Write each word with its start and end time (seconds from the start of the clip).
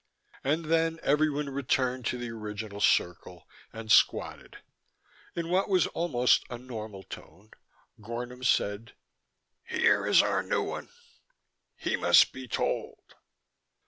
And 0.43 0.65
then 0.65 0.99
everyone 1.03 1.47
returned 1.51 2.07
to 2.07 2.17
the 2.17 2.31
original 2.31 2.81
circle, 2.81 3.47
and 3.71 3.91
squatted. 3.91 4.57
In 5.35 5.49
what 5.49 5.69
was 5.69 5.85
almost 5.85 6.43
a 6.49 6.57
normal 6.57 7.03
tone 7.03 7.51
Gornom 7.99 8.43
said: 8.43 8.93
"Here 9.63 10.07
is 10.07 10.23
our 10.23 10.41
new 10.41 10.63
one. 10.63 10.89
He 11.75 11.97
must 11.97 12.33
be 12.33 12.47
told." 12.47 13.13